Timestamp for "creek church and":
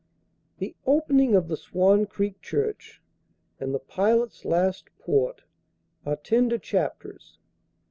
2.07-3.71